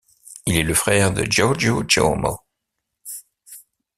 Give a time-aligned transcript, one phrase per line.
[0.47, 2.39] Il est le frère de Giorgio Giomo.